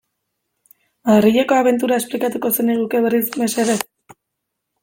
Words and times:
Madrileko 1.09 1.57
abentura 1.59 1.99
esplikatuko 2.03 2.51
zeniguke 2.57 3.03
berriz, 3.07 3.23
mesedez? 3.45 3.81